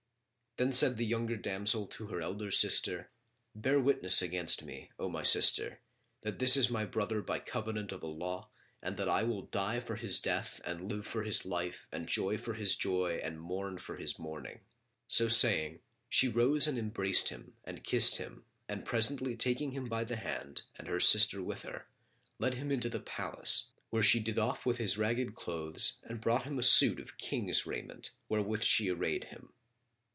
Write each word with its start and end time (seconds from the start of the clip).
Then 0.57 0.73
said 0.73 0.97
the 0.97 1.05
younger 1.05 1.37
damsel 1.37 1.87
to 1.87 2.07
her 2.07 2.21
elder 2.21 2.51
sister, 2.51 3.09
"Bear 3.55 3.79
witness 3.79 4.21
against 4.21 4.65
me,[FN#36] 4.65 4.89
O 4.99 5.07
my 5.09 5.23
sister, 5.23 5.79
that 6.23 6.39
this 6.39 6.57
is 6.57 6.69
my 6.69 6.83
brother 6.83 7.21
by 7.21 7.39
covenant 7.39 7.93
of 7.93 8.03
Allah 8.03 8.49
and 8.83 8.97
that 8.97 9.07
I 9.07 9.23
will 9.23 9.43
die 9.43 9.79
for 9.79 9.95
his 9.95 10.19
death 10.19 10.59
and 10.65 10.91
live 10.91 11.07
for 11.07 11.23
his 11.23 11.45
life 11.45 11.87
and 11.89 12.05
joy 12.05 12.37
for 12.37 12.55
his 12.55 12.75
joy 12.75 13.21
and 13.23 13.39
mourn 13.39 13.77
for 13.77 13.95
his 13.95 14.19
mourning." 14.19 14.59
So 15.07 15.29
saying, 15.29 15.79
she 16.09 16.27
rose 16.27 16.67
and 16.67 16.77
embraced 16.77 17.29
him 17.29 17.55
and 17.63 17.81
kissed 17.81 18.17
him 18.17 18.43
and 18.67 18.83
presently 18.83 19.37
taking 19.37 19.71
him 19.71 19.85
by 19.87 20.03
the 20.03 20.17
hand 20.17 20.63
and 20.77 20.89
her 20.89 20.99
sister 20.99 21.41
with 21.41 21.63
her, 21.63 21.87
led 22.39 22.55
him 22.55 22.73
into 22.73 22.89
the 22.89 22.99
palace, 22.99 23.71
where 23.89 24.03
she 24.03 24.19
did 24.19 24.37
off 24.37 24.65
his 24.65 24.97
ragged 24.97 25.33
clothes 25.33 25.93
and 26.03 26.19
brought 26.19 26.43
him 26.43 26.59
a 26.59 26.63
suit 26.63 26.99
of 26.99 27.17
King's 27.17 27.65
raiment 27.65 28.11
wherewith 28.27 28.63
she 28.63 28.89
arrayed 28.89 29.23
him. 29.23 29.53